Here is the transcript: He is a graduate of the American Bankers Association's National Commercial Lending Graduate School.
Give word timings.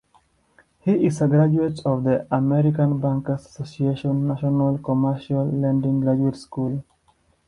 He 0.79 1.05
is 1.05 1.21
a 1.21 1.27
graduate 1.27 1.79
of 1.85 2.03
the 2.05 2.25
American 2.31 2.97
Bankers 2.99 3.45
Association's 3.45 4.23
National 4.27 4.79
Commercial 4.79 5.45
Lending 5.45 5.99
Graduate 5.99 6.37
School. 6.37 6.83